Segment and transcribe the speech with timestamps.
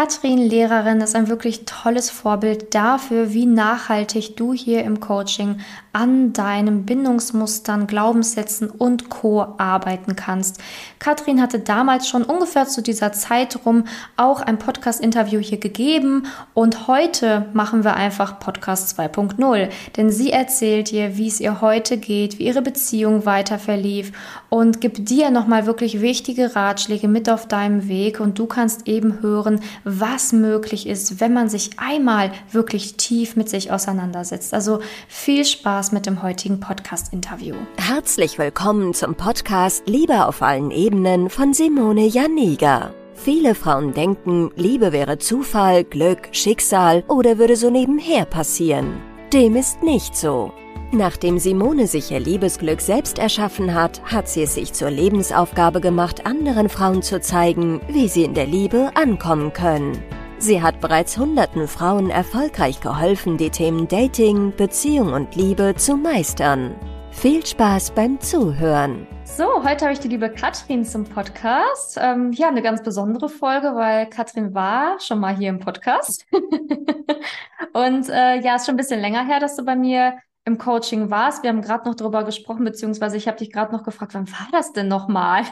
[0.00, 5.56] Katrin Lehrerin ist ein wirklich tolles Vorbild dafür, wie nachhaltig du hier im Coaching
[5.92, 9.54] an deinen Bindungsmustern, Glaubenssätzen und Co.
[9.58, 10.60] arbeiten kannst.
[11.00, 13.82] Katrin hatte damals schon ungefähr zu dieser Zeit rum
[14.16, 20.92] auch ein Podcast-Interview hier gegeben und heute machen wir einfach Podcast 2.0, denn sie erzählt
[20.92, 24.12] dir, wie es ihr heute geht, wie ihre Beziehung weiter verlief
[24.48, 29.20] und gibt dir nochmal wirklich wichtige Ratschläge mit auf deinem Weg und du kannst eben
[29.20, 29.58] hören,
[29.88, 34.52] was möglich ist, wenn man sich einmal wirklich tief mit sich auseinandersetzt.
[34.52, 37.54] Also viel Spaß mit dem heutigen Podcast-Interview.
[37.78, 42.92] Herzlich willkommen zum Podcast Liebe auf allen Ebenen von Simone Janiga.
[43.14, 49.00] Viele Frauen denken, Liebe wäre Zufall, Glück, Schicksal oder würde so nebenher passieren.
[49.32, 50.52] Dem ist nicht so.
[50.90, 56.24] Nachdem Simone sich ihr Liebesglück selbst erschaffen hat, hat sie es sich zur Lebensaufgabe gemacht,
[56.24, 60.02] anderen Frauen zu zeigen, wie sie in der Liebe ankommen können.
[60.38, 66.74] Sie hat bereits hunderten Frauen erfolgreich geholfen, die Themen Dating, Beziehung und Liebe zu meistern.
[67.10, 69.06] Viel Spaß beim Zuhören.
[69.24, 71.98] So, heute habe ich die liebe Katrin zum Podcast.
[72.00, 76.24] Ähm, ja, eine ganz besondere Folge, weil Katrin war schon mal hier im Podcast.
[77.74, 80.14] und äh, ja, ist schon ein bisschen länger her, dass du bei mir
[80.48, 81.44] im Coaching warst.
[81.44, 84.48] Wir haben gerade noch darüber gesprochen, beziehungsweise ich habe dich gerade noch gefragt, wann war
[84.50, 85.44] das denn nochmal?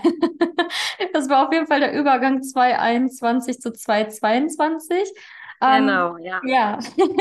[1.12, 4.98] das war auf jeden Fall der Übergang 2021 zu 2022.
[5.62, 6.40] Ähm, genau, ja.
[6.44, 6.78] Ja,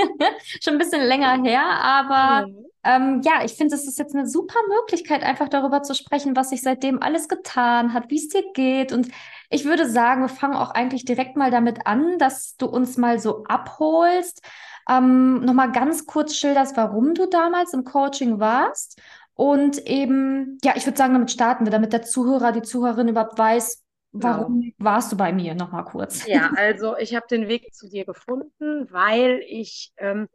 [0.62, 2.66] schon ein bisschen länger her, aber mhm.
[2.84, 6.50] ähm, ja, ich finde, es ist jetzt eine super Möglichkeit, einfach darüber zu sprechen, was
[6.50, 8.92] sich seitdem alles getan hat, wie es dir geht.
[8.92, 9.08] Und
[9.50, 13.20] ich würde sagen, wir fangen auch eigentlich direkt mal damit an, dass du uns mal
[13.20, 14.42] so abholst,
[14.90, 19.02] ähm, nochmal ganz kurz schilderst, warum du damals im Coaching warst.
[19.34, 23.38] Und eben, ja, ich würde sagen, damit starten wir, damit der Zuhörer, die Zuhörerin überhaupt
[23.38, 24.74] weiß, warum genau.
[24.78, 25.56] warst du bei mir?
[25.56, 26.26] Nochmal kurz.
[26.26, 30.30] Ja, also ich habe den Weg zu dir gefunden, weil ich ähm,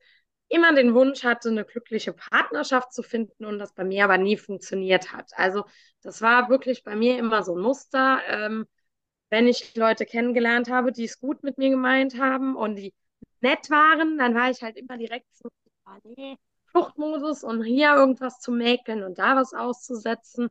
[0.49, 4.37] immer den Wunsch hatte, eine glückliche Partnerschaft zu finden und das bei mir aber nie
[4.37, 5.31] funktioniert hat.
[5.37, 5.65] Also
[6.03, 8.21] das war wirklich bei mir immer so ein Muster.
[8.29, 8.67] Ähm,
[9.31, 12.93] wenn ich Leute kennengelernt habe, die es gut mit mir gemeint haben und die
[13.43, 15.49] nett waren, dann war ich halt immer direkt so,
[15.85, 16.37] ah, nee,
[16.67, 20.49] Fluchtmodus und hier irgendwas zu mäkeln und da was auszusetzen.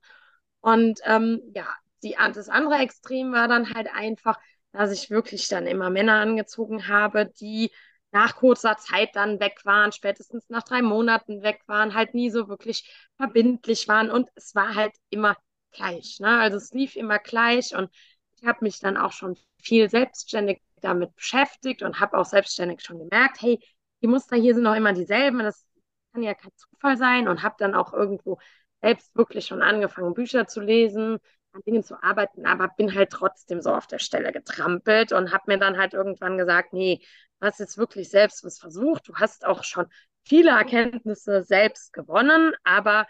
[0.62, 1.68] Und ähm, ja,
[2.04, 4.38] die, das andere Extrem war dann halt einfach,
[4.72, 7.72] dass ich wirklich dann immer Männer angezogen habe, die
[8.12, 12.48] nach kurzer Zeit dann weg waren, spätestens nach drei Monaten weg waren, halt nie so
[12.50, 15.38] wirklich verbindlich waren und es war halt immer
[15.72, 16.20] gleich.
[16.20, 16.40] Ne?
[16.40, 17.90] Also es lief immer gleich und
[18.36, 23.00] ich habe mich dann auch schon viel selbstständig damit beschäftigt und habe auch selbstständig schon
[23.00, 23.59] gemerkt, hey,
[24.01, 25.66] die Muster hier sind noch immer dieselben, das
[26.13, 28.40] kann ja kein Zufall sein und habe dann auch irgendwo
[28.81, 31.19] selbst wirklich schon angefangen, Bücher zu lesen,
[31.51, 35.44] an Dingen zu arbeiten, aber bin halt trotzdem so auf der Stelle getrampelt und habe
[35.47, 37.01] mir dann halt irgendwann gesagt, nee,
[37.40, 39.88] du hast jetzt wirklich selbst was versucht, du hast auch schon
[40.23, 43.07] viele Erkenntnisse selbst gewonnen, aber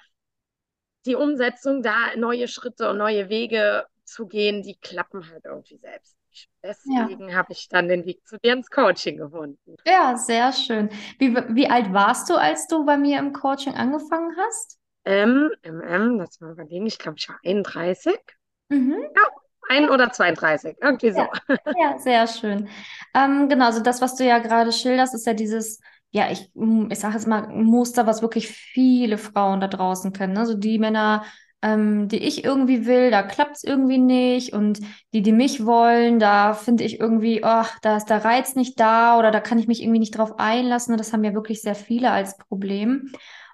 [1.06, 6.19] die Umsetzung, da neue Schritte und neue Wege zu gehen, die klappen halt irgendwie selbst.
[6.64, 7.36] Deswegen ja.
[7.36, 9.76] habe ich dann den Weg zu dir ins Coaching gefunden.
[9.86, 10.90] Ja, sehr schön.
[11.18, 14.78] Wie, wie alt warst du, als du bei mir im Coaching angefangen hast?
[15.06, 18.18] Ähm, MM, lass mal überlegen, ich glaube, ich war 31.
[18.70, 18.98] Mhm.
[19.16, 19.22] Ja,
[19.70, 21.20] ein oder 32, irgendwie so.
[21.20, 21.30] Ja,
[21.78, 22.68] ja sehr schön.
[23.16, 25.80] Ähm, genau, also das, was du ja gerade schilderst, ist ja dieses,
[26.12, 26.52] ja, ich,
[26.90, 30.38] ich sage jetzt mal, Muster, was wirklich viele Frauen da draußen kennen.
[30.38, 31.24] Also die Männer,
[31.62, 34.53] ähm, die ich irgendwie will, da klappt es irgendwie nicht.
[34.53, 34.80] Und
[35.14, 39.18] die, die mich wollen, da finde ich irgendwie, ach, da ist der Reiz nicht da
[39.18, 40.94] oder da kann ich mich irgendwie nicht drauf einlassen.
[40.94, 43.12] Und das haben ja wirklich sehr viele als Problem.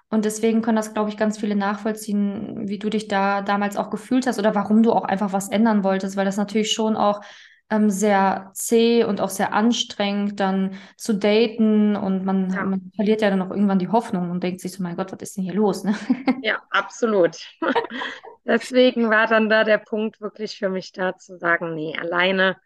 [0.08, 3.90] Und deswegen können das, glaube ich, ganz viele nachvollziehen, wie du dich da damals auch
[3.90, 7.22] gefühlt hast oder warum du auch einfach was ändern wolltest, weil das natürlich schon auch
[7.68, 12.64] ähm, sehr zäh und auch sehr anstrengend, dann zu daten und man, ja.
[12.64, 15.20] man verliert ja dann auch irgendwann die Hoffnung und denkt sich so, mein Gott, was
[15.20, 15.84] ist denn hier los?
[15.84, 15.94] Ne?
[16.42, 17.36] Ja, absolut.
[18.44, 22.56] Deswegen war dann da der Punkt wirklich für mich da zu sagen, nee, alleine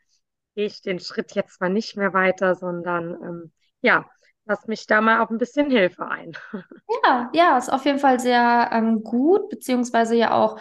[0.55, 4.05] gehe ich den Schritt jetzt mal nicht mehr weiter, sondern ähm, ja,
[4.45, 6.33] lass mich da mal auf ein bisschen Hilfe ein.
[7.07, 10.61] Ja, ja, ist auf jeden Fall sehr ähm, gut, beziehungsweise ja auch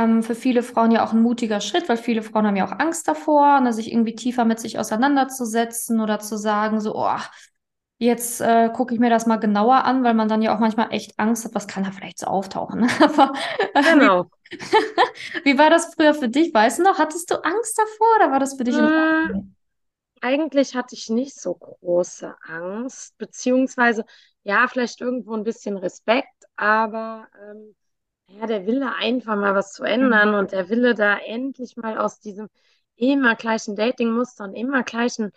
[0.00, 2.78] ähm, für viele Frauen ja auch ein mutiger Schritt, weil viele Frauen haben ja auch
[2.78, 7.18] Angst davor, ne, sich irgendwie tiefer mit sich auseinanderzusetzen oder zu sagen, so, oh,
[7.98, 10.92] jetzt äh, gucke ich mir das mal genauer an, weil man dann ja auch manchmal
[10.92, 12.80] echt Angst hat, was kann da vielleicht so auftauchen.
[12.80, 12.88] Ne?
[13.00, 13.32] Aber,
[13.74, 14.30] genau.
[15.44, 16.52] wie, war das früher für dich?
[16.52, 19.54] Weißt du noch, hattest du Angst davor oder war das für dich in Ordnung?
[20.22, 24.04] Eigentlich hatte ich nicht so große Angst, beziehungsweise
[24.42, 27.74] ja, vielleicht irgendwo ein bisschen Respekt, aber ähm,
[28.38, 30.34] ja, der Wille einfach mal was zu ändern mhm.
[30.36, 32.48] und der Wille da endlich mal aus diesem
[32.96, 35.32] immer gleichen Dating-Muster und immer gleichen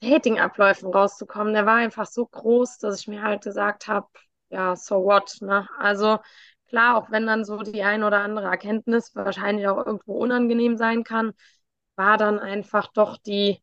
[0.00, 4.08] Dating-Abläufen rauszukommen, der war einfach so groß, dass ich mir halt gesagt habe,
[4.50, 5.68] ja, so what, ne?
[5.78, 6.18] Also
[6.68, 11.04] klar, auch wenn dann so die ein oder andere Erkenntnis wahrscheinlich auch irgendwo unangenehm sein
[11.04, 11.32] kann,
[11.96, 13.62] war dann einfach doch die,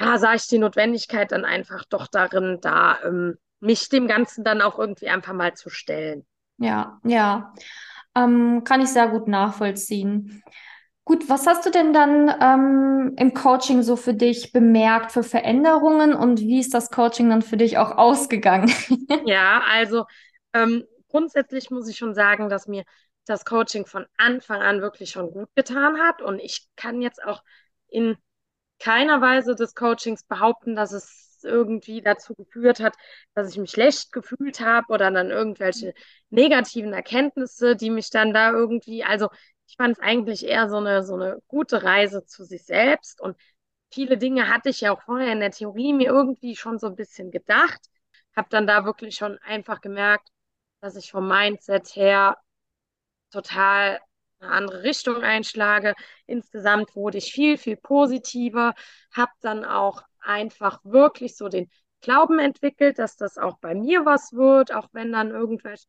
[0.00, 4.62] ja, sah ich die Notwendigkeit dann einfach doch darin, da ähm, mich dem Ganzen dann
[4.62, 6.26] auch irgendwie einfach mal zu stellen.
[6.58, 7.52] Ja, ja.
[8.14, 10.42] Ähm, kann ich sehr gut nachvollziehen.
[11.04, 16.14] Gut, was hast du denn dann ähm, im Coaching so für dich bemerkt für Veränderungen
[16.14, 18.72] und wie ist das Coaching dann für dich auch ausgegangen?
[19.26, 20.06] Ja, also
[20.52, 22.84] ähm, grundsätzlich muss ich schon sagen, dass mir
[23.26, 27.42] das Coaching von Anfang an wirklich schon gut getan hat und ich kann jetzt auch
[27.88, 28.16] in
[28.78, 32.94] keiner Weise des Coachings behaupten, dass es irgendwie dazu geführt hat,
[33.34, 35.94] dass ich mich schlecht gefühlt habe oder dann irgendwelche
[36.30, 39.28] negativen Erkenntnisse, die mich dann da irgendwie, also
[39.68, 43.20] ich fand es eigentlich eher so eine, so eine gute Reise zu sich selbst.
[43.20, 43.36] Und
[43.90, 46.96] viele Dinge hatte ich ja auch vorher in der Theorie mir irgendwie schon so ein
[46.96, 47.80] bisschen gedacht.
[48.36, 50.28] Habe dann da wirklich schon einfach gemerkt,
[50.80, 52.36] dass ich vom Mindset her
[53.30, 54.00] total
[54.40, 55.94] eine andere Richtung einschlage.
[56.26, 58.74] Insgesamt wurde ich viel, viel positiver,
[59.14, 61.70] habe dann auch einfach wirklich so den
[62.00, 65.86] Glauben entwickelt, dass das auch bei mir was wird, auch wenn dann irgendwelche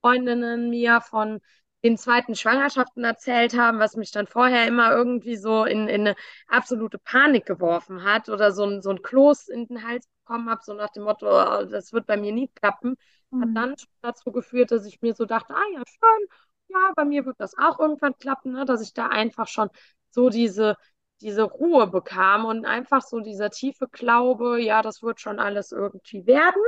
[0.00, 1.40] Freundinnen mir von
[1.84, 6.16] den zweiten Schwangerschaften erzählt haben, was mich dann vorher immer irgendwie so in, in eine
[6.48, 10.62] absolute Panik geworfen hat oder so ein, so ein Kloß in den Hals bekommen habe,
[10.64, 12.96] so nach dem Motto, oh, das wird bei mir nie klappen,
[13.30, 13.42] mhm.
[13.42, 16.28] hat dann dazu geführt, dass ich mir so dachte, ah ja, schön,
[16.68, 18.64] ja, bei mir wird das auch irgendwann klappen, ne?
[18.64, 19.68] dass ich da einfach schon
[20.10, 20.76] so diese,
[21.24, 26.26] diese Ruhe bekam und einfach so dieser tiefe Glaube, ja, das wird schon alles irgendwie
[26.26, 26.62] werden.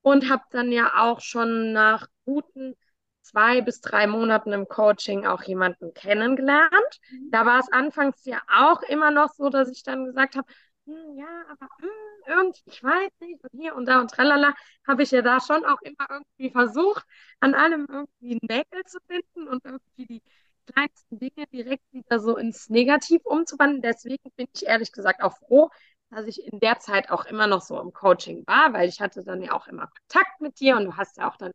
[0.00, 2.74] Und habe dann ja auch schon nach guten
[3.20, 7.00] zwei bis drei Monaten im Coaching auch jemanden kennengelernt.
[7.10, 7.30] Mhm.
[7.30, 10.52] Da war es anfangs ja auch immer noch so, dass ich dann gesagt habe,
[10.86, 11.88] hm, ja, aber hm,
[12.26, 14.54] irgendwie, ich weiß nicht, und hier und da und tralala,
[14.86, 17.04] habe ich ja da schon auch immer irgendwie versucht,
[17.40, 20.22] an allem irgendwie Nägel zu finden und irgendwie die
[20.66, 23.82] kleinsten Dinge direkt wieder so ins Negativ umzuwandeln.
[23.82, 25.70] Deswegen bin ich ehrlich gesagt auch froh,
[26.10, 29.24] dass ich in der Zeit auch immer noch so im Coaching war, weil ich hatte
[29.24, 31.52] dann ja auch immer Kontakt mit dir und du hast ja auch dann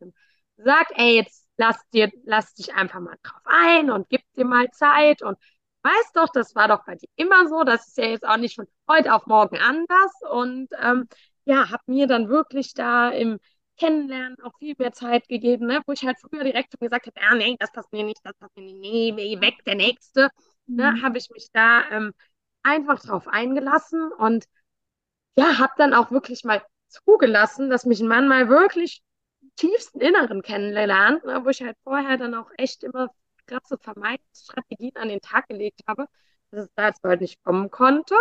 [0.56, 4.70] gesagt, ey, jetzt lass dir, lass dich einfach mal drauf ein und gib dir mal
[4.72, 5.22] Zeit.
[5.22, 5.38] Und
[5.82, 8.56] weißt doch, das war doch bei dir immer so, das ist ja jetzt auch nicht
[8.56, 10.12] von heute auf morgen anders.
[10.30, 11.08] Und ähm,
[11.44, 13.38] ja, habe mir dann wirklich da im
[13.78, 15.80] Kennenlernen auch viel mehr Zeit gegeben, ne?
[15.86, 18.56] wo ich halt früher direkt gesagt habe, ja, nee, das passt mir nicht, das passt
[18.56, 20.28] mir nicht, nee, nee weg, der Nächste,
[20.66, 20.90] ne?
[20.92, 20.96] mhm.
[20.96, 21.02] ne?
[21.02, 22.12] habe ich mich da ähm,
[22.62, 24.46] einfach drauf eingelassen und
[25.36, 29.02] ja, habe dann auch wirklich mal zugelassen, dass mich ein Mann mal wirklich
[29.56, 33.08] tiefsten Inneren kennengelernt, ne, wo ich halt vorher dann auch echt immer
[33.46, 36.06] krasse Vermeidungsstrategien an den Tag gelegt habe,
[36.50, 38.14] dass es da jetzt bald nicht kommen konnte.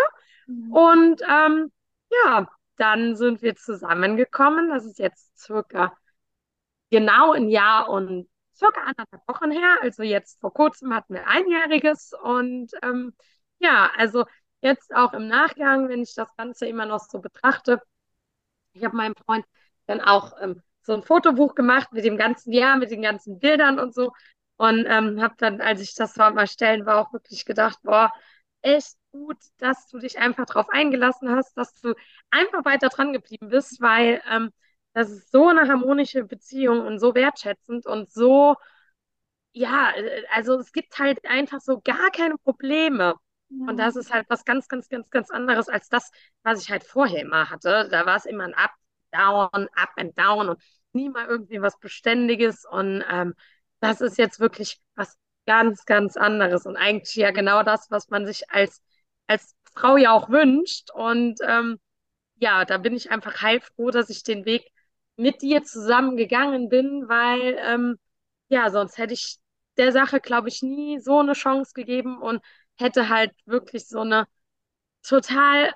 [0.47, 0.71] Mhm.
[0.71, 1.71] Und ähm,
[2.11, 4.69] ja, dann sind wir zusammengekommen.
[4.69, 5.95] Das ist jetzt circa
[6.89, 9.77] genau ein Jahr und circa anderthalb Wochen her.
[9.81, 12.13] Also jetzt vor kurzem hatten wir einjähriges.
[12.21, 13.15] Und ähm,
[13.59, 14.25] ja, also
[14.61, 17.81] jetzt auch im Nachgang, wenn ich das Ganze immer noch so betrachte,
[18.73, 19.45] ich habe meinem Freund
[19.87, 23.79] dann auch ähm, so ein Fotobuch gemacht mit dem ganzen Jahr, mit den ganzen Bildern
[23.79, 24.11] und so.
[24.57, 28.11] Und ähm, habe dann, als ich das mal erstellen war, auch wirklich gedacht, boah,
[28.67, 31.93] echt gut, dass du dich einfach darauf eingelassen hast, dass du
[32.29, 34.51] einfach weiter dran geblieben bist, weil ähm,
[34.93, 38.55] das ist so eine harmonische Beziehung und so wertschätzend und so,
[39.53, 43.15] ja, äh, also es gibt halt einfach so gar keine Probleme.
[43.49, 43.67] Ja.
[43.69, 46.11] Und das ist halt was ganz, ganz, ganz, ganz anderes als das,
[46.43, 47.87] was ich halt vorher immer hatte.
[47.89, 48.71] Da war es immer ein Up,
[49.11, 50.61] Down, Up and Down und
[50.93, 52.65] nie mal irgendwie was Beständiges.
[52.69, 53.35] Und ähm,
[53.79, 55.17] das ist jetzt wirklich was
[55.47, 58.83] ganz, ganz anderes und eigentlich ja genau das, was man sich als,
[59.27, 60.91] als Frau ja auch wünscht.
[60.91, 61.79] Und ähm,
[62.35, 64.69] ja, da bin ich einfach heilfroh, dass ich den Weg
[65.15, 67.97] mit dir zusammen gegangen bin, weil ähm,
[68.49, 69.37] ja, sonst hätte ich
[69.77, 72.41] der Sache, glaube ich, nie so eine Chance gegeben und
[72.77, 74.27] hätte halt wirklich so eine
[75.03, 75.73] total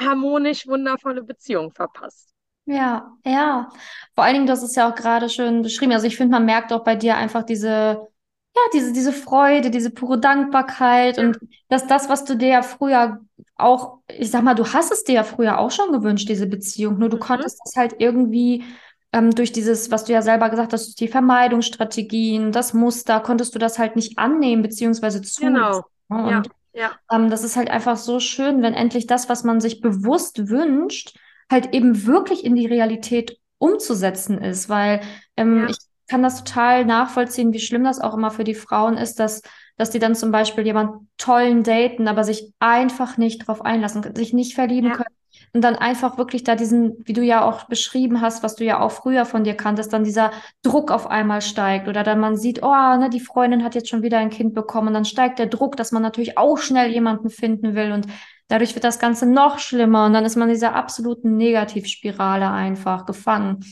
[0.00, 2.32] harmonisch wundervolle Beziehung verpasst.
[2.64, 3.70] Ja, ja.
[4.14, 5.92] Vor allen Dingen, das ist ja auch gerade schön beschrieben.
[5.92, 8.08] Also ich finde, man merkt auch bei dir einfach diese,
[8.54, 13.20] ja, diese, diese Freude, diese pure Dankbarkeit und dass das, was du dir ja früher
[13.56, 16.98] auch, ich sag mal, du hast es dir ja früher auch schon gewünscht, diese Beziehung,
[16.98, 17.20] nur du mhm.
[17.20, 18.64] konntest es halt irgendwie
[19.12, 23.58] ähm, durch dieses, was du ja selber gesagt hast, die Vermeidungsstrategien, das Muster, konntest du
[23.58, 25.42] das halt nicht annehmen, beziehungsweise zu.
[25.42, 25.84] Genau.
[26.08, 26.24] Ne?
[26.24, 26.42] Und ja,
[26.74, 26.90] ja.
[27.10, 31.16] Ähm, das ist halt einfach so schön, wenn endlich das, was man sich bewusst wünscht,
[31.50, 35.00] halt eben wirklich in die Realität umzusetzen ist, weil
[35.36, 35.70] ähm, ja.
[35.70, 35.76] ich
[36.12, 39.42] kann das total nachvollziehen, wie schlimm das auch immer für die Frauen ist, dass
[39.78, 44.32] dass die dann zum Beispiel jemanden tollen daten, aber sich einfach nicht drauf einlassen, sich
[44.34, 44.96] nicht verlieben Ja.
[44.96, 45.16] können.
[45.54, 48.80] Und dann einfach wirklich da diesen, wie du ja auch beschrieben hast, was du ja
[48.80, 50.30] auch früher von dir kanntest, dann dieser
[50.62, 54.02] Druck auf einmal steigt oder dann man sieht, oh, ne, die Freundin hat jetzt schon
[54.02, 57.30] wieder ein Kind bekommen und dann steigt der Druck, dass man natürlich auch schnell jemanden
[57.30, 58.06] finden will und
[58.48, 63.06] dadurch wird das Ganze noch schlimmer und dann ist man in dieser absoluten Negativspirale einfach
[63.06, 63.64] gefangen.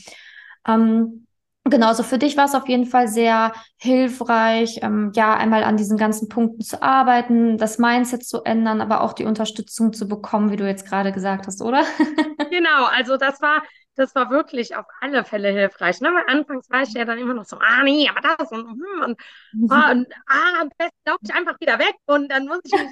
[0.67, 1.25] Ähm,
[1.63, 5.95] Genauso für dich war es auf jeden Fall sehr hilfreich, ähm, ja, einmal an diesen
[5.95, 10.55] ganzen Punkten zu arbeiten, das Mindset zu ändern, aber auch die Unterstützung zu bekommen, wie
[10.55, 11.83] du jetzt gerade gesagt hast, oder?
[12.51, 13.63] Genau, also das war,
[13.95, 16.01] das war wirklich auf alle Fälle hilfreich.
[16.01, 16.09] Ne?
[16.09, 19.03] Weil anfangs war ich ja dann immer noch so, ah nee, aber das und, hm,
[19.05, 19.21] und,
[19.71, 22.89] ah, und ah, am besten laufe ich einfach wieder weg und dann muss ich mich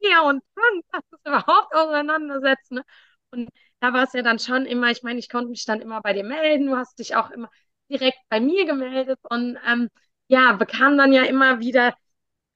[0.00, 2.76] hier und hm, das ist überhaupt auseinandersetzen.
[2.76, 2.82] Ne?
[3.30, 3.50] Und
[3.80, 6.14] da war es ja dann schon immer, ich meine, ich konnte mich dann immer bei
[6.14, 7.50] dir melden, du hast dich auch immer
[7.90, 9.88] direkt bei mir gemeldet und ähm,
[10.28, 11.94] ja, bekam dann ja immer wieder,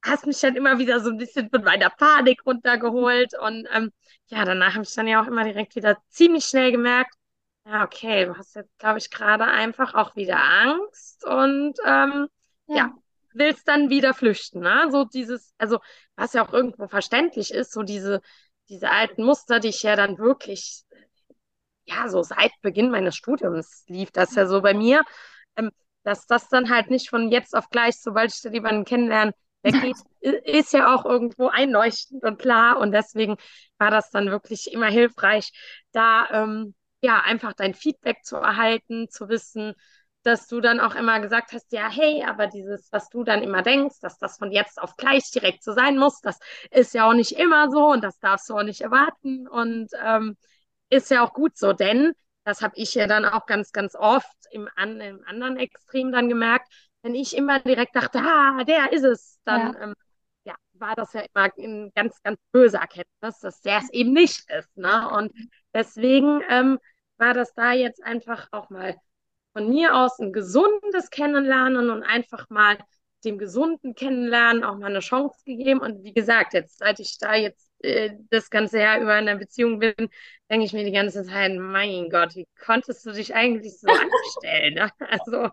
[0.04, 3.92] hast mich dann immer wieder so ein bisschen von meiner Panik runtergeholt und ähm,
[4.26, 7.14] ja, danach habe ich dann ja auch immer direkt wieder ziemlich schnell gemerkt,
[7.64, 12.28] ja, okay, du hast jetzt, glaube ich, gerade einfach auch wieder Angst und ähm,
[12.66, 12.76] ja.
[12.76, 12.94] Ja.
[13.34, 14.88] willst dann wieder flüchten, ne?
[14.90, 15.78] So dieses, also
[16.16, 18.20] was ja auch irgendwo verständlich ist, so diese,
[18.68, 20.84] diese alten Muster, die ich ja dann wirklich
[21.86, 25.02] ja, so seit Beginn meines Studiums lief das ja so bei mir,
[25.56, 25.70] ähm,
[26.04, 29.96] dass das dann halt nicht von jetzt auf gleich, sobald ich da jemanden kennenlerne, weggeht,
[30.44, 32.78] ist ja auch irgendwo einleuchtend und klar.
[32.78, 33.36] Und deswegen
[33.78, 35.52] war das dann wirklich immer hilfreich,
[35.92, 39.74] da ähm, ja einfach dein Feedback zu erhalten, zu wissen,
[40.24, 43.62] dass du dann auch immer gesagt hast, ja, hey, aber dieses, was du dann immer
[43.62, 46.38] denkst, dass das von jetzt auf gleich direkt so sein muss, das
[46.70, 49.48] ist ja auch nicht immer so und das darfst du auch nicht erwarten.
[49.48, 50.36] Und ähm,
[50.92, 52.12] ist ja auch gut so, denn
[52.44, 56.28] das habe ich ja dann auch ganz, ganz oft im, an, im anderen Extrem dann
[56.28, 56.72] gemerkt,
[57.02, 59.80] wenn ich immer direkt dachte, ah, der ist es, dann Ja.
[59.80, 59.94] ähm,
[60.44, 64.48] ja, war das ja immer eine ganz, ganz böse Erkenntnis, dass der es eben nicht
[64.50, 64.76] ist.
[64.76, 65.08] Ne?
[65.10, 65.32] Und
[65.74, 66.78] deswegen ähm,
[67.18, 68.96] war das da jetzt einfach auch mal
[69.52, 72.78] von mir aus ein gesundes Kennenlernen und einfach mal
[73.24, 75.80] dem gesunden Kennenlernen auch mal eine Chance gegeben.
[75.80, 79.38] Und wie gesagt, jetzt, seit ich da jetzt äh, das ganze Jahr über in einer
[79.38, 79.94] Beziehung bin,
[80.50, 84.90] denke ich mir die ganze Zeit, mein Gott, wie konntest du dich eigentlich so anstellen?
[85.00, 85.48] Also,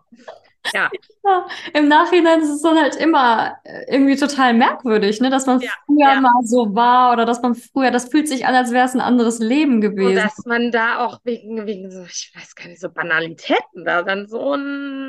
[0.74, 0.92] ja,
[1.24, 5.60] Ja, im Nachhinein ist es dann halt immer äh, irgendwie total merkwürdig, ne, dass man
[5.60, 6.20] Ja, früher ja.
[6.20, 9.00] mal so war oder dass man früher, das fühlt sich an, als wäre es ein
[9.00, 10.14] anderes Leben und gewesen.
[10.16, 14.26] dass man da auch wegen, wegen so, ich weiß gar nicht, so Banalitäten da dann
[14.28, 14.99] so ein.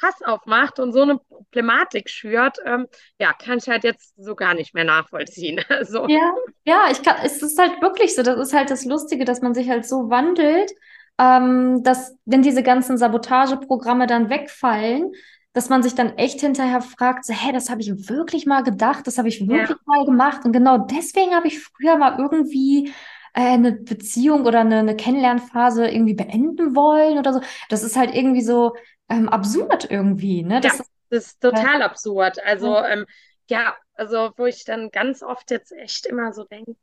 [0.00, 2.86] Fass aufmacht und so eine Problematik schürt, ähm,
[3.18, 5.60] ja, kann ich halt jetzt so gar nicht mehr nachvollziehen.
[5.68, 6.32] Also, Ja,
[6.64, 9.54] ja, ich kann, es ist halt wirklich so, das ist halt das Lustige, dass man
[9.54, 10.70] sich halt so wandelt,
[11.18, 15.12] ähm, dass, wenn diese ganzen Sabotageprogramme dann wegfallen,
[15.52, 19.06] dass man sich dann echt hinterher fragt, so, hä, das habe ich wirklich mal gedacht,
[19.06, 22.92] das habe ich wirklich mal gemacht und genau deswegen habe ich früher mal irgendwie
[23.34, 27.40] äh, eine Beziehung oder eine, eine Kennenlernphase irgendwie beenden wollen oder so.
[27.68, 28.74] Das ist halt irgendwie so
[29.10, 30.60] ähm, absurd irgendwie, ne?
[30.60, 30.80] Das Ja.
[30.80, 32.38] ist, das ist total absurd.
[32.44, 33.06] Also, ähm,
[33.48, 36.76] ja, also, wo ich dann ganz oft jetzt echt immer so denke,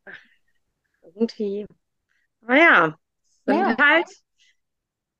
[1.02, 1.66] irgendwie,
[2.42, 2.98] naja,
[3.46, 3.78] sind Ja.
[3.80, 4.08] halt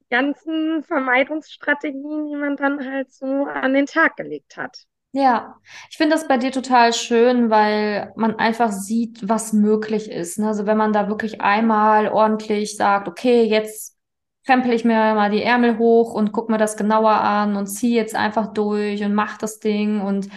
[0.10, 4.86] ganzen Vermeidungsstrategien, die man dann halt so an den Tag gelegt hat.
[5.14, 5.56] Ja,
[5.90, 10.38] ich finde das bei dir total schön, weil man einfach sieht, was möglich ist.
[10.38, 10.48] Ne?
[10.50, 13.97] Also wenn man da wirklich einmal ordentlich sagt, okay, jetzt
[14.48, 17.96] krempel ich mir mal die Ärmel hoch und guck mir das genauer an und zieh
[17.96, 20.02] jetzt einfach durch und mach das Ding.
[20.02, 20.30] Und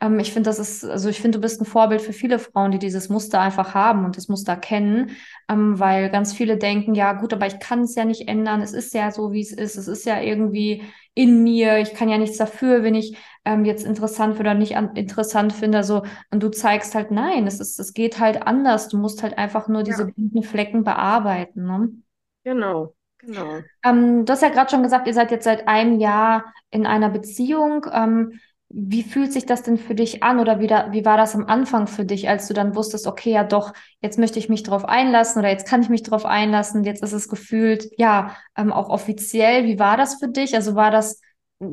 [0.00, 2.70] ähm, ich finde, das ist, also ich finde, du bist ein Vorbild für viele Frauen,
[2.72, 5.12] die dieses Muster einfach haben und das Muster kennen,
[5.48, 8.62] ähm, weil ganz viele denken, ja gut, aber ich kann es ja nicht ändern.
[8.62, 9.76] Es ist ja so, wie es ist.
[9.76, 10.82] Es ist ja irgendwie
[11.14, 11.78] in mir.
[11.78, 15.78] Ich kann ja nichts dafür, wenn ich ähm, jetzt interessant oder nicht an, interessant finde.
[15.78, 18.88] Also, und du zeigst halt, nein, es ist, es geht halt anders.
[18.88, 20.12] Du musst halt einfach nur diese Ja.
[20.12, 21.64] blinden Flecken bearbeiten.
[21.66, 21.90] Ne?
[22.44, 22.94] Genau,
[23.26, 23.60] genau.
[23.84, 27.10] Ähm, du hast ja gerade schon gesagt, ihr seid jetzt seit einem Jahr in einer
[27.10, 27.86] Beziehung.
[27.92, 28.40] Ähm,
[28.76, 31.46] wie fühlt sich das denn für dich an oder wie, da, wie war das am
[31.46, 34.84] Anfang für dich, als du dann wusstest, okay, ja doch, jetzt möchte ich mich drauf
[34.84, 38.88] einlassen oder jetzt kann ich mich drauf einlassen, jetzt ist es gefühlt, ja, ähm, auch
[38.88, 39.64] offiziell.
[39.64, 40.56] Wie war das für dich?
[40.56, 41.20] Also war das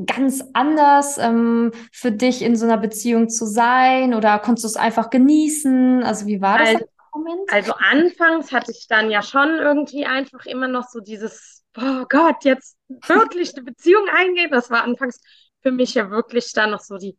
[0.06, 4.76] ganz anders ähm, für dich in so einer Beziehung zu sein oder konntest du es
[4.76, 6.04] einfach genießen?
[6.04, 7.52] Also wie war das Also, Moment?
[7.52, 12.44] also anfangs hatte ich dann ja schon irgendwie einfach immer noch so dieses, oh Gott,
[12.44, 12.78] jetzt
[13.08, 14.52] wirklich eine Beziehung eingehen.
[14.52, 15.20] Das war anfangs
[15.62, 17.18] für mich ja wirklich dann noch so die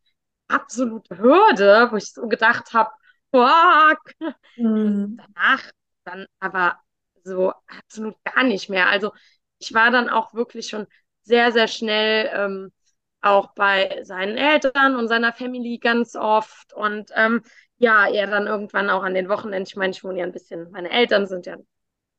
[0.49, 2.91] absolute Hürde, wo ich so gedacht habe,
[3.31, 4.35] fuck.
[4.57, 5.17] Hm.
[5.17, 5.63] danach
[6.05, 6.79] dann aber
[7.25, 8.89] so absolut gar nicht mehr.
[8.89, 9.13] Also
[9.59, 10.87] ich war dann auch wirklich schon
[11.23, 12.73] sehr, sehr schnell ähm,
[13.21, 16.73] auch bei seinen Eltern und seiner Family ganz oft.
[16.75, 17.43] Und ähm,
[17.83, 20.71] ja, er dann irgendwann auch an den Wochenenden, ich meine, ich wohne ja ein bisschen,
[20.71, 21.67] meine Eltern sind ja eine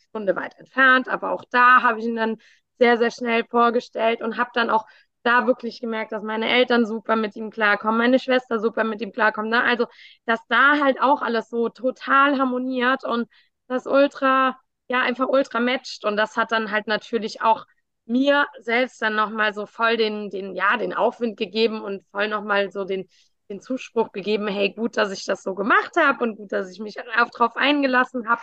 [0.09, 2.37] Stunde weit entfernt, aber auch da habe ich ihn dann
[2.79, 4.85] sehr, sehr schnell vorgestellt und habe dann auch
[5.23, 9.13] da wirklich gemerkt, dass meine Eltern super mit ihm klarkommen, meine Schwester super mit ihm
[9.13, 9.51] klarkommt.
[9.51, 9.63] Ne?
[9.63, 9.85] Also,
[10.25, 13.29] dass da halt auch alles so total harmoniert und
[13.67, 16.03] das ultra, ja, einfach ultra matcht.
[16.03, 17.65] Und das hat dann halt natürlich auch
[18.05, 22.69] mir selbst dann nochmal so voll den, den, ja, den Aufwind gegeben und voll nochmal
[22.69, 23.07] so den,
[23.53, 26.79] den Zuspruch gegeben, hey, gut, dass ich das so gemacht habe und gut, dass ich
[26.79, 28.41] mich drauf eingelassen habe.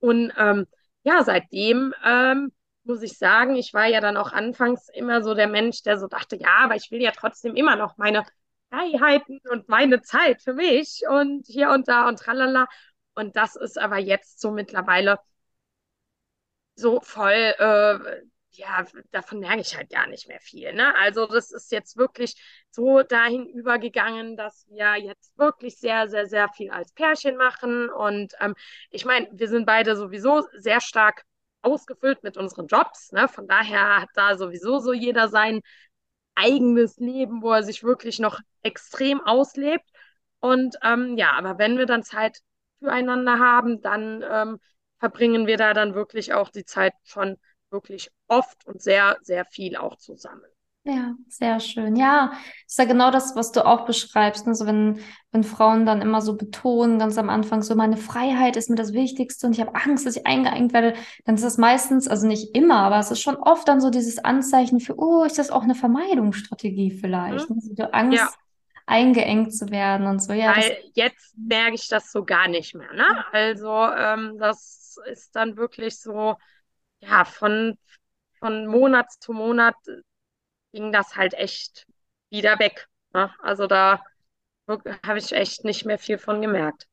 [0.00, 0.66] Und ähm,
[1.04, 2.52] ja, seitdem ähm,
[2.84, 6.08] muss ich sagen, ich war ja dann auch anfangs immer so der Mensch, der so
[6.08, 8.24] dachte, ja, aber ich will ja trotzdem immer noch meine
[8.70, 12.66] Freiheiten und meine Zeit für mich und hier und da und tralala.
[13.14, 15.18] Und das ist aber jetzt so mittlerweile
[16.76, 17.98] so voll, äh,
[18.58, 20.72] ja, davon merke ich halt gar nicht mehr viel.
[20.74, 20.94] Ne?
[20.96, 22.34] Also das ist jetzt wirklich
[22.70, 27.88] so dahin übergegangen, dass wir jetzt wirklich sehr, sehr, sehr viel als Pärchen machen.
[27.88, 28.54] Und ähm,
[28.90, 31.24] ich meine, wir sind beide sowieso sehr stark
[31.62, 33.12] ausgefüllt mit unseren Jobs.
[33.12, 33.28] Ne?
[33.28, 35.60] Von daher hat da sowieso so jeder sein
[36.34, 39.88] eigenes Leben, wo er sich wirklich noch extrem auslebt.
[40.40, 42.38] Und ähm, ja, aber wenn wir dann Zeit
[42.80, 44.58] füreinander haben, dann ähm,
[44.98, 47.36] verbringen wir da dann wirklich auch die Zeit schon
[47.70, 50.44] wirklich oft und sehr, sehr viel auch zusammen.
[50.88, 51.96] Ja, sehr schön.
[51.96, 52.32] Ja,
[52.66, 54.46] ist ja genau das, was du auch beschreibst.
[54.46, 54.54] Ne?
[54.54, 55.00] So wenn,
[55.32, 58.94] wenn Frauen dann immer so betonen, ganz am Anfang, so meine Freiheit ist mir das
[58.94, 60.94] Wichtigste und ich habe Angst, dass ich eingeengt werde,
[61.26, 64.18] dann ist das meistens, also nicht immer, aber es ist schon oft dann so dieses
[64.18, 67.50] Anzeichen für, oh, ist das auch eine Vermeidungsstrategie vielleicht?
[67.50, 67.56] Mhm.
[67.56, 67.74] Ne?
[67.76, 68.30] So Angst, ja.
[68.86, 70.32] eingeengt zu werden und so.
[70.32, 72.94] Ja, Weil jetzt merke ich das so gar nicht mehr.
[72.94, 73.24] Ne?
[73.32, 76.36] Also ähm, das ist dann wirklich so,
[77.00, 77.78] ja, von,
[78.38, 79.76] von Monat zu Monat
[80.72, 81.86] ging das halt echt
[82.30, 82.88] wieder weg.
[83.14, 83.32] Ne?
[83.40, 84.02] Also da
[85.06, 86.86] habe ich echt nicht mehr viel von gemerkt.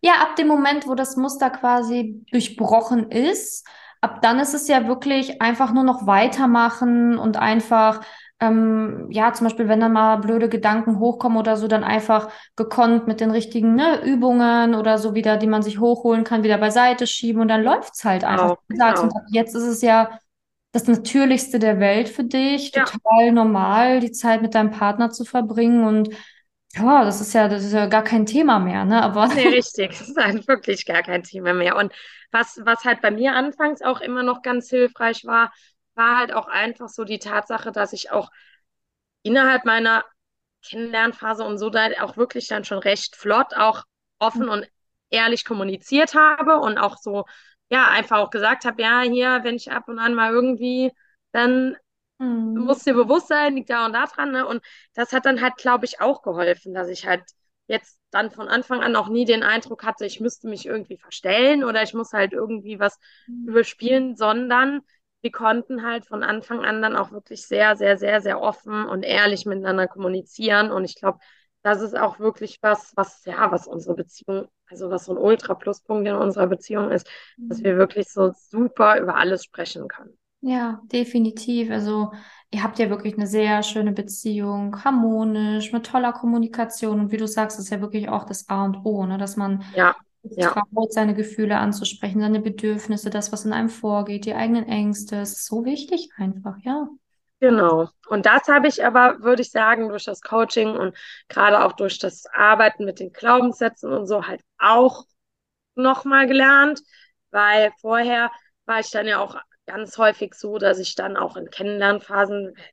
[0.00, 3.66] Ja, ab dem Moment, wo das Muster quasi durchbrochen ist,
[4.02, 8.02] ab dann ist es ja wirklich einfach nur noch weitermachen und einfach,
[8.40, 13.06] ähm, ja, zum Beispiel, wenn dann mal blöde Gedanken hochkommen oder so, dann einfach gekonnt
[13.06, 17.06] mit den richtigen ne, Übungen oder so wieder, die man sich hochholen kann, wieder beiseite
[17.06, 18.56] schieben und dann läuft es halt einfach.
[18.68, 19.02] Genau, genau.
[19.02, 20.18] Und jetzt ist es ja
[20.72, 22.84] das Natürlichste der Welt für dich, ja.
[22.84, 26.08] total normal, die Zeit mit deinem Partner zu verbringen und
[26.74, 29.02] ja, das ist ja, das ist ja gar kein Thema mehr, ne?
[29.02, 31.76] Aber nee, richtig, das ist halt wirklich gar kein Thema mehr.
[31.76, 31.92] Und
[32.30, 35.52] was, was halt bei mir anfangs auch immer noch ganz hilfreich war,
[35.94, 38.30] war halt auch einfach so die Tatsache, dass ich auch
[39.22, 40.04] innerhalb meiner
[40.64, 43.84] Kennenlernphase und so da auch wirklich dann schon recht flott auch
[44.18, 44.68] offen und
[45.10, 47.24] ehrlich kommuniziert habe und auch so
[47.68, 50.92] ja, einfach auch gesagt habe, ja, hier, wenn ich ab und an mal irgendwie,
[51.32, 51.76] dann
[52.22, 52.64] mhm.
[52.64, 54.32] muss dir bewusst sein, liegt da und da dran.
[54.32, 54.46] Ne?
[54.46, 54.62] Und
[54.94, 57.22] das hat dann halt, glaube ich, auch geholfen, dass ich halt
[57.66, 61.64] jetzt dann von Anfang an auch nie den Eindruck hatte, ich müsste mich irgendwie verstellen
[61.64, 63.48] oder ich muss halt irgendwie was mhm.
[63.48, 64.82] überspielen, sondern
[65.22, 69.04] wir konnten halt von Anfang an dann auch wirklich sehr, sehr, sehr, sehr offen und
[69.04, 70.72] ehrlich miteinander kommunizieren.
[70.72, 71.20] Und ich glaube,
[71.62, 76.08] das ist auch wirklich was, was, ja, was unsere Beziehung, also was so ein Ultra-Pluspunkt
[76.08, 77.48] in unserer Beziehung ist, mhm.
[77.48, 80.18] dass wir wirklich so super über alles sprechen können.
[80.42, 81.70] Ja, definitiv.
[81.70, 82.10] Also
[82.50, 86.98] ihr habt ja wirklich eine sehr schöne Beziehung, harmonisch, mit toller Kommunikation.
[86.98, 89.18] Und wie du sagst, ist ja wirklich auch das A und O, ne?
[89.18, 90.50] dass man ja, ja.
[90.50, 95.20] traut, seine Gefühle anzusprechen, seine Bedürfnisse, das, was in einem vorgeht, die eigenen Ängste.
[95.20, 96.88] Es ist so wichtig einfach, ja.
[97.38, 97.88] Genau.
[98.08, 100.96] Und das habe ich aber, würde ich sagen, durch das Coaching und
[101.28, 105.04] gerade auch durch das Arbeiten mit den Glaubenssätzen und so halt auch
[105.76, 106.82] nochmal gelernt,
[107.30, 108.30] weil vorher
[108.66, 112.64] war ich dann ja auch ganz häufig so, dass ich dann auch in Kennenlernphasen, wenn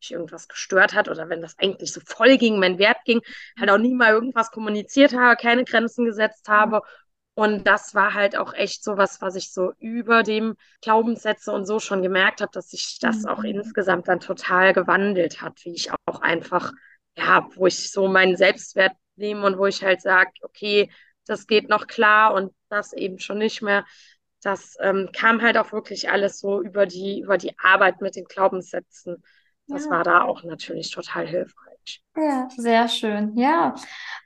[0.00, 3.20] mich irgendwas gestört hat oder wenn das eigentlich so voll ging, mein Wert ging,
[3.58, 6.82] halt auch nie mal irgendwas kommuniziert habe, keine Grenzen gesetzt habe
[7.38, 11.66] und das war halt auch echt so was, was ich so über dem Glaubenssätze und
[11.66, 13.60] so schon gemerkt habe, dass sich das auch mhm.
[13.60, 16.72] insgesamt dann total gewandelt hat, wie ich auch einfach,
[17.16, 20.90] ja, wo ich so meinen Selbstwert nehme und wo ich halt sage, okay,
[21.26, 23.86] das geht noch klar und das eben schon nicht mehr.
[24.42, 28.24] Das ähm, kam halt auch wirklich alles so über die, über die Arbeit mit den
[28.24, 29.22] Glaubenssätzen.
[29.66, 29.90] Das ja.
[29.90, 32.02] war da auch natürlich total hilfreich.
[32.16, 33.36] Ja, sehr schön.
[33.36, 33.74] Ja.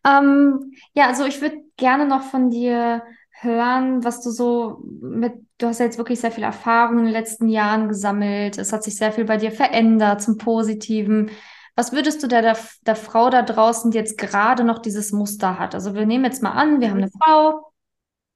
[0.06, 3.02] Ähm, ja, also ich würde gerne noch von dir
[3.40, 7.12] hören, was du so mit, du hast ja jetzt wirklich sehr viel Erfahrung in den
[7.12, 8.58] letzten Jahren gesammelt.
[8.58, 11.30] Es hat sich sehr viel bei dir verändert zum Positiven.
[11.74, 15.58] Was würdest du der, der, der Frau da draußen, die jetzt gerade noch dieses Muster
[15.58, 15.74] hat?
[15.74, 17.71] Also wir nehmen jetzt mal an, wir haben eine Frau,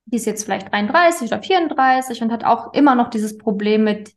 [0.06, 4.12] die ist jetzt vielleicht 33 oder 34 und hat auch immer noch dieses Problem mit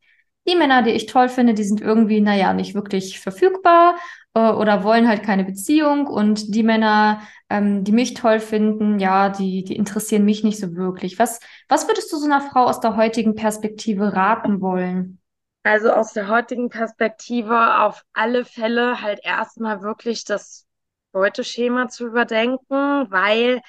[0.47, 3.95] die Männer, die ich toll finde, die sind irgendwie, naja, nicht wirklich verfügbar.
[4.34, 9.30] äh, oder wollen halt keine Beziehung und die Männer, ähm, die mich toll finden, ja,
[9.30, 11.19] die, die interessieren mich nicht so wirklich.
[11.19, 15.19] Was, was würdest du so einer Frau aus der heutigen Perspektive raten wollen?
[15.63, 20.65] Also aus der heutigen Perspektive auf alle Fälle halt erstmal wirklich das
[21.12, 23.62] Beuteschema zu überdenken, weil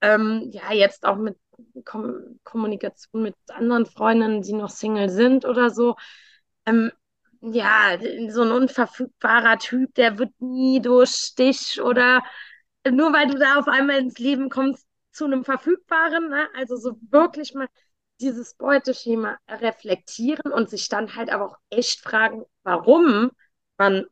[0.00, 1.36] ähm, ja jetzt auch mit
[1.84, 5.96] Kom Kommunikation mit anderen Freundinnen, die noch Single sind oder so,
[6.66, 6.92] ähm,
[7.40, 12.22] ja, so ein unverfügbarer Typ, der wird nie durch dich oder
[12.88, 16.48] nur weil du da auf einmal ins Leben kommst zu einem verfügbaren, ne?
[16.54, 17.68] also so wirklich mal
[18.20, 23.30] dieses Beuteschema reflektieren und sich dann halt aber auch echt fragen, warum
[23.78, 24.06] man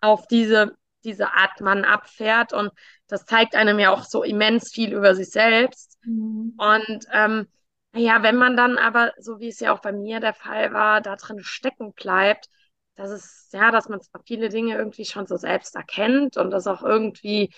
[0.00, 2.52] auf diese, diese Art Mann abfährt.
[2.52, 2.70] Und
[3.06, 5.93] das zeigt einem ja auch so immens viel über sich selbst.
[6.04, 6.54] Mhm.
[6.56, 7.46] Und ähm,
[7.94, 11.00] ja, wenn man dann aber, so wie es ja auch bei mir der Fall war,
[11.00, 12.48] da drin stecken bleibt,
[12.96, 16.66] das ist ja, dass man zwar viele Dinge irgendwie schon so selbst erkennt und das
[16.66, 17.52] auch irgendwie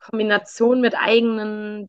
[0.00, 1.88] Kombination mit eigenen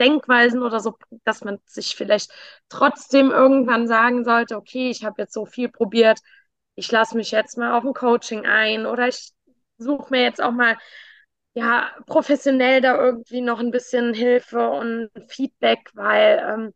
[0.00, 2.30] Denkweisen oder so, dass man sich vielleicht
[2.68, 6.20] trotzdem irgendwann sagen sollte, okay, ich habe jetzt so viel probiert,
[6.74, 9.32] ich lasse mich jetzt mal auf ein Coaching ein oder ich
[9.78, 10.76] suche mir jetzt auch mal
[11.56, 16.74] ja professionell da irgendwie noch ein bisschen Hilfe und Feedback, weil ähm,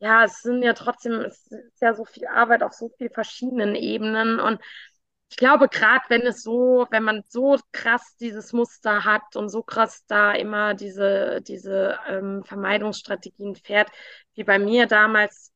[0.00, 3.74] ja, es sind ja trotzdem, es ist ja so viel Arbeit auf so vielen verschiedenen
[3.76, 4.60] Ebenen und
[5.30, 9.62] ich glaube, gerade wenn es so, wenn man so krass dieses Muster hat und so
[9.62, 13.90] krass da immer diese, diese ähm, Vermeidungsstrategien fährt,
[14.34, 15.52] wie bei mir damals,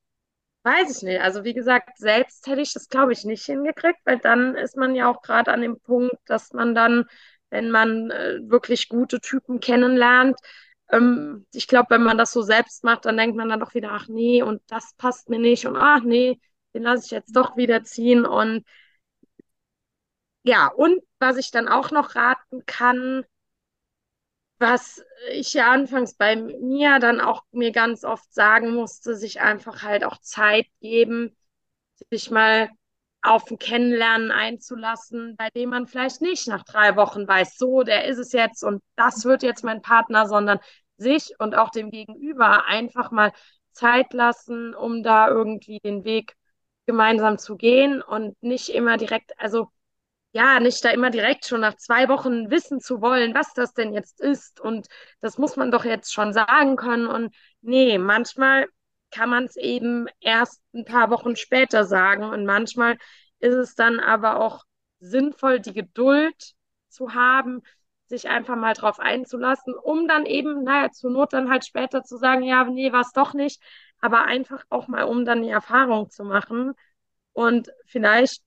[0.65, 1.21] weiß ich nicht.
[1.21, 4.95] Also wie gesagt, selbst hätte ich das, glaube ich, nicht hingekriegt, weil dann ist man
[4.95, 7.07] ja auch gerade an dem Punkt, dass man dann,
[7.51, 10.39] wenn man äh, wirklich gute Typen kennenlernt,
[10.91, 13.93] ähm, ich glaube, wenn man das so selbst macht, dann denkt man dann doch wieder,
[13.93, 16.41] ach nee, und das passt mir nicht und ach nee,
[16.75, 18.65] den lasse ich jetzt doch wieder ziehen und
[20.45, 23.25] ja, und was ich dann auch noch raten kann,
[24.59, 29.83] was ich ja anfangs bei mir dann auch mir ganz oft sagen musste, sich einfach
[29.83, 31.37] halt auch Zeit geben,
[32.11, 32.71] sich mal
[33.27, 38.07] auf ein Kennenlernen einzulassen, bei dem man vielleicht nicht nach drei Wochen weiß, so, der
[38.07, 40.59] ist es jetzt und das wird jetzt mein Partner, sondern
[40.97, 43.33] sich und auch dem Gegenüber einfach mal
[43.73, 46.35] Zeit lassen, um da irgendwie den Weg
[46.87, 49.69] gemeinsam zu gehen und nicht immer direkt, also
[50.33, 53.95] ja, nicht da immer direkt schon nach zwei Wochen wissen zu wollen, was das denn
[53.95, 54.61] jetzt ist.
[54.61, 54.87] Und
[55.21, 57.07] das muss man doch jetzt schon sagen können.
[57.07, 58.67] Und nee, manchmal
[59.11, 62.25] kann man es eben erst ein paar Wochen später sagen.
[62.25, 62.99] Und manchmal
[63.39, 64.65] ist es dann aber auch
[65.01, 66.55] sinnvoll, die Geduld
[66.89, 67.63] zu haben,
[68.07, 72.17] sich einfach mal drauf einzulassen, um dann eben, naja, zur Not dann halt später zu
[72.19, 73.61] sagen, ja, nee, war es doch nicht,
[74.01, 76.75] aber einfach auch mal, um dann die Erfahrung zu machen.
[77.33, 78.43] Und vielleicht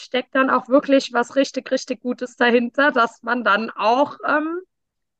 [0.00, 4.60] steckt dann auch wirklich was richtig, richtig Gutes dahinter, dass man dann auch ähm,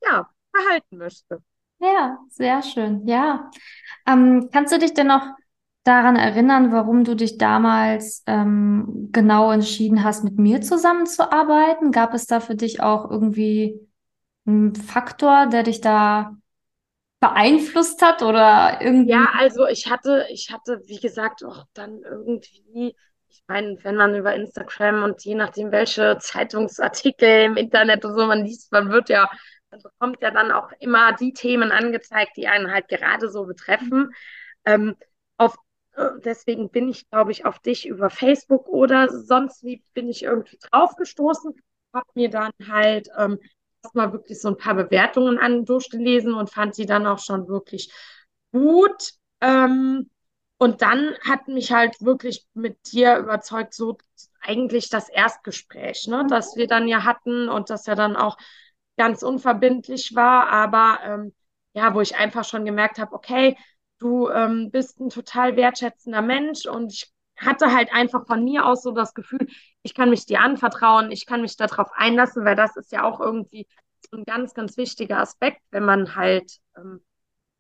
[0.03, 1.43] ja, behalten möchte.
[1.85, 3.07] Ja, sehr schön.
[3.07, 3.51] Ja.
[4.07, 5.27] Ähm, kannst du dich denn noch
[5.85, 11.93] daran erinnern, warum du dich damals ähm, genau entschieden hast, mit mir zusammenzuarbeiten?
[11.93, 13.79] Gab es da für dich auch irgendwie
[14.47, 16.37] einen Faktor, der dich da
[17.21, 19.11] beeinflusst hat oder irgendwie?
[19.13, 22.97] Ja, also ich hatte, ich hatte, wie gesagt, auch dann irgendwie
[23.29, 28.27] ich meine, wenn man über Instagram und je nachdem, welche Zeitungsartikel im Internet und so
[28.27, 29.29] man liest, man wird ja,
[29.75, 34.13] man bekommt ja dann auch immer die Themen angezeigt, die einen halt gerade so betreffen.
[34.65, 34.97] Ähm,
[35.37, 35.57] auf,
[35.95, 40.23] äh, deswegen bin ich, glaube ich, auf dich über Facebook oder sonst wie bin ich
[40.23, 41.55] irgendwie draufgestoßen,
[41.93, 43.39] habe mir dann halt ähm,
[43.83, 47.93] erstmal wirklich so ein paar Bewertungen an durchgelesen und fand sie dann auch schon wirklich
[48.53, 49.13] gut.
[49.41, 50.11] Ähm,
[50.59, 53.99] und dann hat mich halt wirklich mit dir überzeugt, so
[54.41, 58.37] eigentlich das Erstgespräch, ne, das wir dann ja hatten und das ja dann auch
[58.97, 61.35] ganz unverbindlich war, aber ähm,
[61.73, 63.57] ja, wo ich einfach schon gemerkt habe, okay,
[63.99, 68.83] du ähm, bist ein total wertschätzender Mensch und ich hatte halt einfach von mir aus
[68.83, 69.49] so das Gefühl,
[69.83, 73.21] ich kann mich dir anvertrauen, ich kann mich darauf einlassen, weil das ist ja auch
[73.21, 73.67] irgendwie
[74.13, 77.01] ein ganz, ganz wichtiger Aspekt, wenn man halt ähm,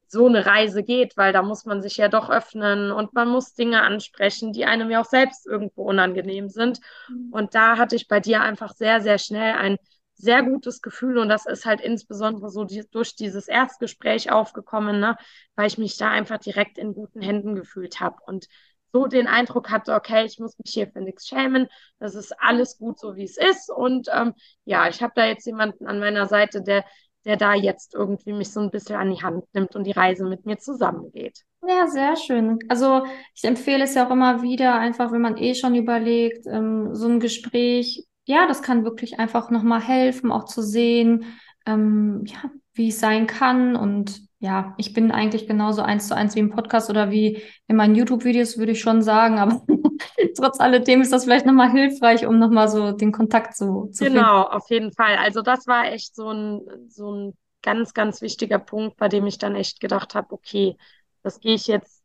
[0.06, 3.54] so eine Reise geht, weil da muss man sich ja doch öffnen und man muss
[3.54, 6.80] Dinge ansprechen, die einem ja auch selbst irgendwo unangenehm sind.
[7.08, 7.32] Mhm.
[7.32, 9.76] Und da hatte ich bei dir einfach sehr, sehr schnell ein
[10.14, 15.16] sehr gutes Gefühl und das ist halt insbesondere so die, durch dieses Erstgespräch aufgekommen, ne,
[15.56, 18.46] weil ich mich da einfach direkt in guten Händen gefühlt habe und
[18.92, 21.66] so den Eindruck hatte, okay, ich muss mich hier für nichts schämen,
[21.98, 25.46] das ist alles gut so, wie es ist und ähm, ja, ich habe da jetzt
[25.46, 26.84] jemanden an meiner Seite, der
[27.24, 30.24] der da jetzt irgendwie mich so ein bisschen an die Hand nimmt und die Reise
[30.24, 31.40] mit mir zusammengeht.
[31.66, 32.58] Ja, sehr schön.
[32.68, 36.94] Also ich empfehle es ja auch immer wieder, einfach wenn man eh schon überlegt, ähm,
[36.94, 41.24] so ein Gespräch ja, das kann wirklich einfach nochmal helfen, auch zu sehen,
[41.66, 43.76] ähm, ja, wie es sein kann.
[43.76, 47.76] Und ja, ich bin eigentlich genauso eins zu eins wie im Podcast oder wie in
[47.76, 49.38] meinen YouTube-Videos, würde ich schon sagen.
[49.38, 49.62] Aber
[50.36, 54.12] trotz alledem ist das vielleicht nochmal hilfreich, um nochmal so den Kontakt zu, zu genau,
[54.12, 54.14] finden.
[54.14, 55.16] Genau, auf jeden Fall.
[55.16, 59.38] Also das war echt so ein, so ein ganz, ganz wichtiger Punkt, bei dem ich
[59.38, 60.76] dann echt gedacht habe, okay,
[61.22, 62.02] das gehe ich jetzt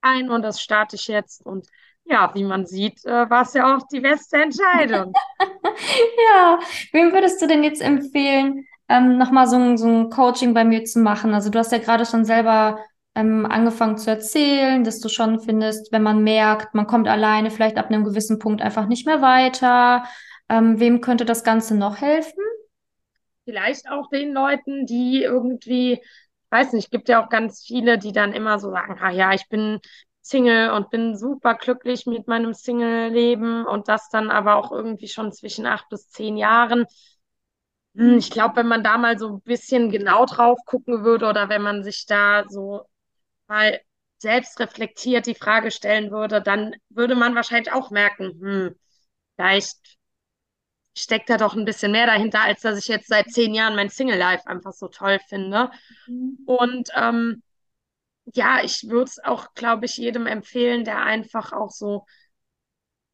[0.00, 1.44] ein und das starte ich jetzt.
[1.44, 1.68] Und
[2.04, 5.12] ja, wie man sieht, äh, war es ja auch die beste Entscheidung.
[6.34, 6.58] ja,
[6.92, 10.84] wem würdest du denn jetzt empfehlen, ähm, nochmal so ein, so ein Coaching bei mir
[10.84, 11.34] zu machen?
[11.34, 12.78] Also du hast ja gerade schon selber
[13.14, 17.76] ähm, angefangen zu erzählen, dass du schon findest, wenn man merkt, man kommt alleine vielleicht
[17.78, 20.04] ab einem gewissen Punkt einfach nicht mehr weiter.
[20.48, 22.42] Ähm, wem könnte das Ganze noch helfen?
[23.44, 26.00] Vielleicht auch den Leuten, die irgendwie,
[26.50, 29.48] weiß nicht, gibt ja auch ganz viele, die dann immer so sagen, ah ja, ich
[29.48, 29.80] bin
[30.22, 35.32] Single und bin super glücklich mit meinem Single-Leben und das dann aber auch irgendwie schon
[35.32, 36.86] zwischen acht bis zehn Jahren.
[37.94, 41.48] Hm, ich glaube, wenn man da mal so ein bisschen genau drauf gucken würde oder
[41.48, 42.82] wenn man sich da so
[43.48, 43.80] mal
[44.18, 48.76] selbst reflektiert die Frage stellen würde, dann würde man wahrscheinlich auch merken, hm,
[49.36, 49.98] vielleicht
[50.96, 53.88] steckt da doch ein bisschen mehr dahinter, als dass ich jetzt seit zehn Jahren mein
[53.88, 55.70] Single-Life einfach so toll finde.
[56.06, 56.38] Mhm.
[56.44, 57.42] Und ähm,
[58.26, 62.06] ja, ich würde es auch, glaube ich, jedem empfehlen, der einfach auch so,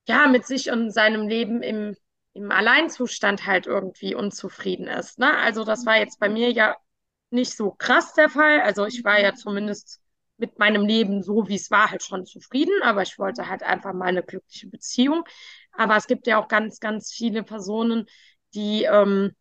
[0.06, 1.94] ja, mit sich und seinem Leben im,
[2.34, 5.18] im Alleinzustand halt irgendwie unzufrieden ist.
[5.18, 5.36] Ne?
[5.38, 6.76] Also das war jetzt bei mir ja
[7.30, 8.60] nicht so krass der Fall.
[8.62, 10.00] Also ich war ja zumindest
[10.38, 13.92] mit meinem Leben so, wie es war, halt schon zufrieden, aber ich wollte halt einfach
[13.92, 15.24] mal eine glückliche Beziehung.
[15.72, 18.06] Aber es gibt ja auch ganz, ganz viele Personen,
[18.54, 19.34] die ähm,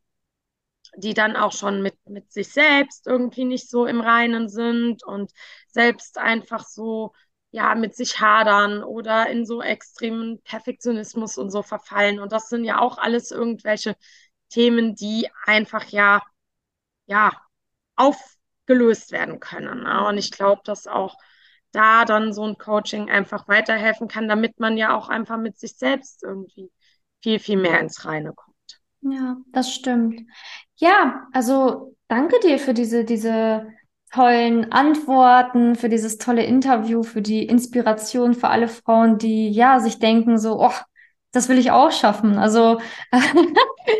[0.97, 5.31] die dann auch schon mit, mit sich selbst irgendwie nicht so im Reinen sind und
[5.69, 7.13] selbst einfach so,
[7.51, 12.19] ja, mit sich hadern oder in so extremen Perfektionismus und so verfallen.
[12.19, 13.95] Und das sind ja auch alles irgendwelche
[14.49, 16.21] Themen, die einfach ja,
[17.05, 17.31] ja,
[17.95, 19.83] aufgelöst werden können.
[19.83, 20.05] Ne?
[20.07, 21.17] Und ich glaube, dass auch
[21.71, 25.77] da dann so ein Coaching einfach weiterhelfen kann, damit man ja auch einfach mit sich
[25.77, 26.71] selbst irgendwie
[27.21, 28.55] viel, viel mehr ins Reine kommt.
[29.01, 30.21] Ja, das stimmt.
[30.77, 33.67] Ja, also danke dir für diese, diese
[34.11, 39.99] tollen Antworten, für dieses tolle Interview, für die Inspiration für alle Frauen, die ja sich
[39.99, 40.73] denken so, oh,
[41.31, 42.37] das will ich auch schaffen.
[42.37, 42.79] Also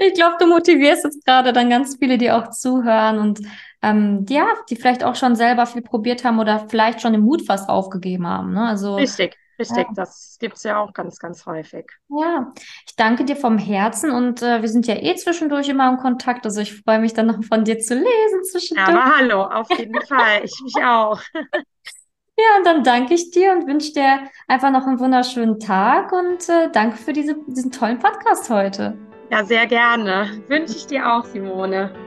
[0.07, 3.41] ich glaube, du motivierst jetzt gerade dann ganz viele, die auch zuhören und
[3.81, 7.45] ähm, ja, die vielleicht auch schon selber viel probiert haben oder vielleicht schon den Mut
[7.45, 8.53] fast aufgegeben haben.
[8.53, 8.67] Ne?
[8.67, 9.35] Also richtig.
[9.59, 9.93] Richtig, ja.
[9.95, 11.85] das gibt es ja auch ganz, ganz häufig.
[12.09, 12.53] Ja,
[12.85, 16.45] ich danke dir vom Herzen und äh, wir sind ja eh zwischendurch immer im Kontakt.
[16.45, 18.89] Also ich freue mich dann noch von dir zu lesen zwischendurch.
[18.89, 20.43] Aber hallo, auf jeden Fall.
[20.43, 21.21] Ich mich auch.
[21.33, 26.47] Ja, und dann danke ich dir und wünsche dir einfach noch einen wunderschönen Tag und
[26.49, 28.95] äh, danke für diese, diesen tollen Podcast heute.
[29.31, 30.43] Ja, sehr gerne.
[30.47, 32.06] Wünsche ich dir auch, Simone.